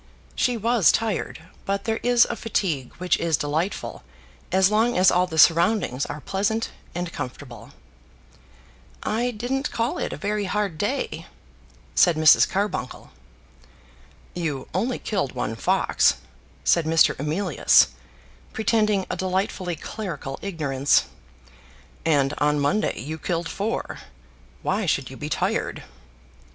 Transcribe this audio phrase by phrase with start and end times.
[0.33, 4.01] She was tired, but there is a fatigue which is delightful
[4.51, 7.69] as long as all the surroundings are pleasant and comfortable.
[9.03, 11.27] "I didn't call it a very hard day,"
[11.93, 12.49] said Mrs.
[12.49, 13.11] Carbuncle.
[14.33, 16.15] "You only killed one fox,"
[16.63, 17.15] said Mr.
[17.19, 17.89] Emilius,
[18.53, 21.03] pretending a delightfully clerical ignorance,
[22.03, 23.99] "and on Monday you killed four.
[24.63, 25.83] Why should you be tired?"